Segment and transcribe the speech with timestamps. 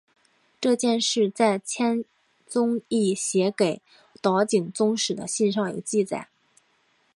[0.59, 2.03] 这件事在千
[2.47, 3.83] 宗易写给
[4.19, 6.27] 岛井宗室的信上有记载。